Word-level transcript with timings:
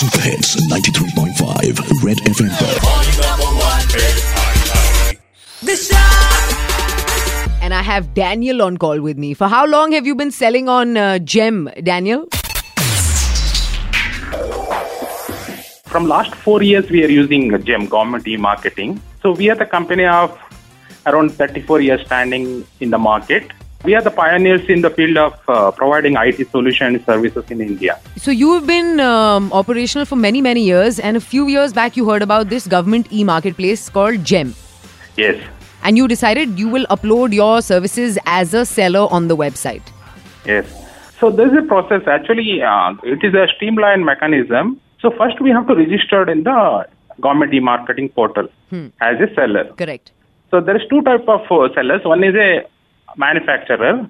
Super 0.00 0.20
Hits 0.22 0.56
93.5 0.72 2.02
Red 2.02 2.16
FM. 2.24 2.48
And 7.60 7.74
I 7.74 7.82
have 7.82 8.14
Daniel 8.14 8.62
on 8.62 8.78
call 8.78 9.02
with 9.02 9.18
me. 9.18 9.34
For 9.34 9.46
how 9.46 9.66
long 9.66 9.92
have 9.92 10.06
you 10.06 10.14
been 10.14 10.30
selling 10.30 10.70
on 10.70 10.96
uh, 10.96 11.18
Gem, 11.18 11.68
Daniel? 11.82 12.24
From 15.84 16.08
last 16.08 16.34
four 16.34 16.62
years, 16.62 16.88
we 16.88 17.04
are 17.04 17.10
using 17.10 17.62
Gem 17.62 17.84
Government 17.84 18.26
e-marketing. 18.26 19.02
So 19.20 19.32
we 19.32 19.50
are 19.50 19.54
the 19.54 19.66
company 19.66 20.06
of 20.06 20.34
around 21.04 21.32
34 21.32 21.82
years 21.82 22.00
standing 22.06 22.66
in 22.80 22.88
the 22.88 22.96
market. 22.96 23.52
We 23.82 23.94
are 23.94 24.02
the 24.02 24.10
pioneers 24.10 24.68
in 24.68 24.82
the 24.82 24.90
field 24.90 25.16
of 25.16 25.34
uh, 25.48 25.70
providing 25.70 26.14
IT 26.16 26.50
solution 26.50 27.02
services 27.04 27.50
in 27.50 27.62
India. 27.62 27.98
So 28.16 28.30
you've 28.30 28.66
been 28.66 29.00
um, 29.00 29.50
operational 29.54 30.04
for 30.04 30.16
many, 30.16 30.42
many 30.42 30.62
years, 30.62 30.98
and 31.00 31.16
a 31.16 31.20
few 31.20 31.48
years 31.48 31.72
back 31.72 31.96
you 31.96 32.08
heard 32.08 32.20
about 32.20 32.50
this 32.50 32.66
government 32.66 33.10
e-marketplace 33.10 33.88
called 33.88 34.22
Gem, 34.22 34.54
Yes. 35.16 35.42
and 35.82 35.96
you 35.96 36.06
decided 36.08 36.58
you 36.58 36.68
will 36.68 36.84
upload 36.90 37.32
your 37.32 37.62
services 37.62 38.18
as 38.26 38.52
a 38.52 38.66
seller 38.66 39.08
on 39.10 39.28
the 39.28 39.36
website. 39.36 39.82
Yes. 40.44 40.66
So 41.18 41.30
this 41.30 41.50
is 41.50 41.58
a 41.64 41.66
process. 41.66 42.02
Actually, 42.06 42.62
uh, 42.62 42.92
it 43.02 43.24
is 43.24 43.32
a 43.34 43.46
streamlined 43.56 44.04
mechanism. 44.04 44.78
So 45.00 45.10
first 45.10 45.40
we 45.40 45.50
have 45.50 45.66
to 45.68 45.74
register 45.74 46.30
in 46.30 46.42
the 46.42 46.86
government 47.18 47.54
e-marketing 47.54 48.10
portal 48.10 48.48
as 49.00 49.16
a 49.20 49.34
seller. 49.34 49.64
Correct. 49.78 50.12
So 50.50 50.60
there 50.60 50.76
is 50.76 50.82
two 50.90 51.00
type 51.00 51.26
of 51.28 51.40
uh, 51.50 51.72
sellers. 51.74 52.02
One 52.04 52.22
is 52.24 52.34
a 52.34 52.66
manufacturer, 53.16 54.08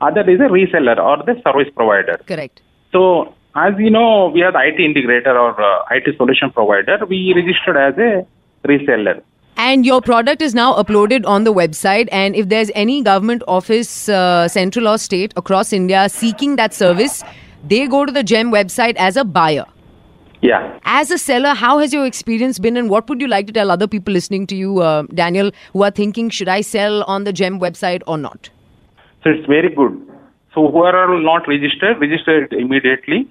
other 0.00 0.30
is 0.30 0.40
a 0.40 0.48
reseller 0.48 0.98
or 0.98 1.18
the 1.24 1.40
service 1.42 1.72
provider. 1.74 2.18
Correct. 2.26 2.62
So 2.92 3.34
as 3.54 3.74
you 3.78 3.90
know, 3.90 4.28
we 4.28 4.42
are 4.42 4.52
the 4.52 4.60
IT 4.60 4.78
integrator 4.78 5.34
or 5.34 5.60
uh, 5.60 5.84
IT 5.90 6.16
solution 6.16 6.50
provider. 6.50 7.04
We 7.06 7.32
registered 7.34 7.76
as 7.76 7.98
a 7.98 8.26
reseller. 8.66 9.22
And 9.56 9.84
your 9.84 10.00
product 10.00 10.40
is 10.40 10.54
now 10.54 10.74
uploaded 10.74 11.26
on 11.26 11.42
the 11.42 11.52
website. 11.52 12.08
And 12.12 12.36
if 12.36 12.48
there's 12.48 12.70
any 12.76 13.02
government 13.02 13.42
office, 13.48 14.08
uh, 14.08 14.46
central 14.46 14.86
or 14.86 14.98
state 14.98 15.32
across 15.36 15.72
India 15.72 16.08
seeking 16.08 16.54
that 16.56 16.72
service, 16.72 17.24
they 17.66 17.88
go 17.88 18.06
to 18.06 18.12
the 18.12 18.22
GEM 18.22 18.52
website 18.52 18.94
as 18.96 19.16
a 19.16 19.24
buyer. 19.24 19.66
Yeah. 20.40 20.78
As 20.84 21.10
a 21.10 21.18
seller, 21.18 21.54
how 21.54 21.78
has 21.78 21.92
your 21.92 22.06
experience 22.06 22.58
been, 22.58 22.76
and 22.76 22.88
what 22.88 23.08
would 23.08 23.20
you 23.20 23.28
like 23.28 23.46
to 23.48 23.52
tell 23.52 23.70
other 23.70 23.86
people 23.86 24.12
listening 24.12 24.46
to 24.48 24.56
you, 24.56 24.80
uh, 24.80 25.02
Daniel, 25.14 25.50
who 25.72 25.82
are 25.82 25.90
thinking, 25.90 26.30
should 26.30 26.48
I 26.48 26.60
sell 26.60 27.02
on 27.04 27.24
the 27.24 27.32
GEM 27.32 27.58
website 27.60 28.02
or 28.06 28.18
not? 28.18 28.50
So 29.24 29.30
it's 29.30 29.46
very 29.46 29.74
good. 29.74 30.00
So 30.54 30.70
who 30.70 30.82
are 30.82 31.20
not 31.20 31.48
registered, 31.48 32.00
register 32.00 32.44
it 32.44 32.52
immediately. 32.52 33.28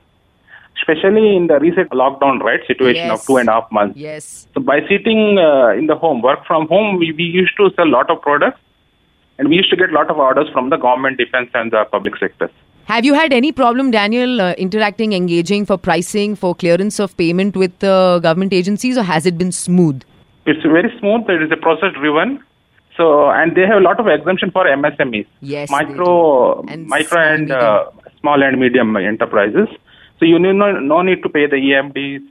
Especially 0.79 1.35
in 1.35 1.47
the 1.47 1.59
recent 1.59 1.89
lockdown, 1.89 2.39
right, 2.41 2.59
situation 2.67 3.07
Yes. 3.07 3.19
of 3.19 3.25
two 3.25 3.37
and 3.37 3.49
a 3.49 3.53
half 3.53 3.71
months. 3.71 3.97
Yes. 3.97 4.47
So 4.53 4.61
by 4.61 4.81
sitting 4.87 5.39
uh, 5.39 5.69
in 5.69 5.87
the 5.87 5.95
home, 5.95 6.21
work 6.21 6.45
from 6.45 6.67
home, 6.67 6.97
we, 6.97 7.11
we 7.13 7.23
used 7.23 7.57
to 7.57 7.71
sell 7.75 7.87
a 7.87 7.89
lot 7.89 8.11
of 8.11 8.21
products 8.21 8.59
and 9.39 9.49
we 9.49 9.55
used 9.55 9.71
to 9.71 9.75
get 9.75 9.89
a 9.89 9.93
lot 9.93 10.11
of 10.11 10.17
orders 10.17 10.47
from 10.53 10.69
the 10.69 10.77
government, 10.77 11.17
defense 11.17 11.49
and 11.55 11.71
the 11.71 11.85
public 11.91 12.15
sectors. 12.17 12.51
Have 12.87 13.03
you 13.03 13.15
had 13.15 13.33
any 13.33 13.51
problem, 13.51 13.91
Daniel, 13.91 14.39
uh, 14.39 14.53
interacting, 14.53 15.11
engaging 15.11 15.65
for 15.65 15.77
pricing, 15.77 16.37
for 16.37 16.55
clearance 16.55 17.01
of 17.01 17.17
payment 17.17 17.57
with 17.57 17.83
uh, 17.83 18.19
government 18.19 18.53
agencies, 18.53 18.97
or 18.97 19.03
has 19.03 19.25
it 19.25 19.37
been 19.37 19.51
smooth? 19.51 20.03
It's 20.45 20.63
very 20.63 20.89
smooth. 20.97 21.29
It 21.29 21.43
is 21.43 21.51
a 21.51 21.57
process 21.57 21.91
driven. 21.99 22.41
So, 22.95 23.29
and 23.29 23.57
they 23.57 23.63
have 23.63 23.75
a 23.75 23.81
lot 23.81 23.99
of 23.99 24.07
exemption 24.07 24.51
for 24.51 24.63
MSMEs. 24.63 25.27
Yes, 25.41 25.69
Micro. 25.69 26.61
And 26.61 26.87
micro 26.87 27.09
small, 27.09 27.33
and 27.33 27.41
medium. 27.41 27.59
uh, 27.61 28.09
small 28.21 28.41
and 28.41 28.57
medium 28.57 28.95
enterprises. 28.95 29.67
So 30.19 30.25
you 30.25 30.39
need 30.39 30.53
no, 30.53 30.79
no 30.79 31.01
need 31.01 31.21
to 31.23 31.29
pay 31.29 31.45
the 31.45 31.57
EMDs 31.57 32.25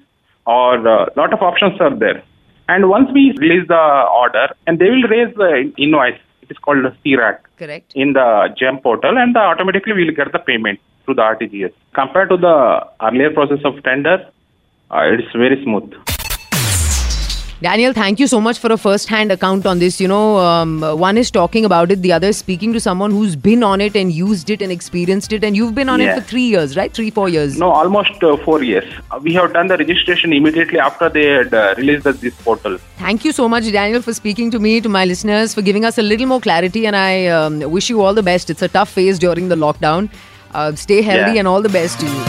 or 0.47 0.77
a 0.79 1.13
lot 1.17 1.35
of 1.35 1.43
options 1.43 1.79
are 1.83 1.95
there. 1.95 2.25
And 2.67 2.89
once 2.89 3.11
we 3.13 3.35
release 3.37 3.69
the 3.69 4.07
order, 4.23 4.49
and 4.67 4.79
they 4.79 4.89
will 4.89 5.03
raise 5.03 5.35
the 5.37 5.71
invoice. 5.77 6.19
It 6.49 6.55
is 6.55 6.59
called 6.59 6.85
a 6.85 6.97
CRAC 7.03 7.41
Correct. 7.59 7.93
in 7.95 8.13
the 8.13 8.55
GEM 8.57 8.79
portal, 8.79 9.19
and 9.19 9.35
the 9.35 9.41
automatically 9.41 9.93
we 9.93 10.05
will 10.05 10.15
get 10.15 10.31
the 10.31 10.39
payment 10.39 10.79
through 11.05 11.15
the 11.17 11.23
RTGS. 11.23 11.73
Compared 11.93 12.29
to 12.29 12.37
the 12.37 12.87
earlier 13.03 13.31
process 13.33 13.59
of 13.65 13.83
tender, 13.83 14.31
uh, 14.91 15.13
it 15.13 15.21
is 15.21 15.33
very 15.35 15.61
smooth. 15.65 15.93
Daniel, 17.63 17.95
thank 17.95 18.21
you 18.21 18.27
so 18.27 18.39
much 18.39 18.59
for 18.59 18.71
a 18.71 18.77
first 18.77 19.09
hand 19.09 19.33
account 19.33 19.65
on 19.65 19.79
this. 19.79 19.99
You 19.99 20.09
know, 20.09 20.37
um, 20.37 20.83
one 20.83 21.17
is 21.17 21.31
talking 21.31 21.65
about 21.65 21.91
it, 21.91 22.03
the 22.03 22.13
other 22.13 22.29
is 22.29 22.37
speaking 22.37 22.75
to 22.75 22.81
someone 22.81 23.11
who's 23.11 23.35
been 23.35 23.63
on 23.63 23.81
it 23.81 23.97
and 23.97 24.13
used 24.13 24.51
it 24.51 24.61
and 24.61 24.71
experienced 24.71 25.33
it. 25.33 25.43
And 25.43 25.57
you've 25.57 25.75
been 25.75 25.89
on 25.89 26.03
it 26.03 26.15
for 26.15 26.21
three 26.21 26.43
years, 26.43 26.77
right? 26.77 26.93
Three, 26.93 27.11
four 27.11 27.31
years. 27.31 27.59
No, 27.59 27.71
almost 27.71 28.23
uh, 28.23 28.37
four 28.45 28.63
years. 28.63 28.85
Uh, 29.11 29.21
We 29.23 29.33
have 29.35 29.55
done 29.55 29.69
the 29.69 29.79
registration 29.79 30.35
immediately 30.35 30.79
after 30.79 31.09
they 31.09 31.25
had 31.25 31.55
uh, 31.55 31.75
released 31.79 32.05
the, 32.05 32.13
this 32.13 32.35
portal. 32.43 32.77
Thank 32.99 33.25
you 33.25 33.33
so 33.33 33.49
much, 33.49 33.65
Daniel, 33.73 34.03
for 34.03 34.13
speaking 34.13 34.51
to 34.51 34.59
me, 34.59 34.83
to 34.83 34.91
my 34.91 35.07
listeners, 35.07 35.55
for 35.55 35.63
giving 35.63 35.87
us 35.87 35.97
a 35.97 36.03
little 36.03 36.27
more 36.27 36.41
clarity. 36.43 36.87
And 36.87 36.95
I 36.95 37.27
um, 37.29 37.61
wish 37.71 37.89
you 37.89 38.03
all 38.03 38.13
the 38.13 38.23
best. 38.23 38.51
It's 38.51 38.61
a 38.63 38.69
tough 38.69 38.91
phase 38.91 39.19
during 39.19 39.49
the 39.49 39.57
lockdown. 39.57 40.11
Uh, 40.53 40.75
stay 40.75 41.01
healthy 41.01 41.33
Yeah. 41.33 41.39
and 41.39 41.49
all 41.49 41.63
the 41.63 41.71
best 41.71 42.01
to 42.01 42.07
you. 42.07 42.23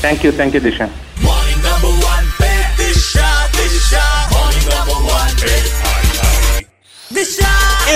Thank 0.00 0.24
you, 0.24 0.32
thank 0.32 0.54
you, 0.54 0.60
Disha. 0.60 0.90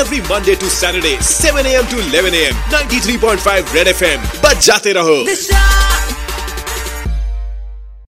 Every 0.03 0.21
Monday 0.31 0.55
to 0.61 0.69
Saturday 0.71 1.17
7 1.25 1.67
AM 1.73 1.87
to 1.91 1.99
11 2.03 2.35
AM 2.35 2.57
93.5 2.73 3.75
red 3.75 3.89
FM 3.89 4.23
बच 4.45 4.65
जाते 4.67 4.93
रहो। 4.99 5.17